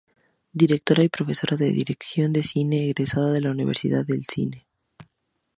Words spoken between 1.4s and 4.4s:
de dirección de cine egresada de la Universidad del